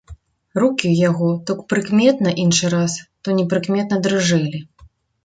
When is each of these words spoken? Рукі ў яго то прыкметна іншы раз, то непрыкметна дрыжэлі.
Рукі 0.61 0.85
ў 0.93 0.95
яго 1.09 1.27
то 1.49 1.55
прыкметна 1.73 2.29
іншы 2.45 2.71
раз, 2.75 2.97
то 3.27 3.37
непрыкметна 3.41 4.01
дрыжэлі. 4.09 4.59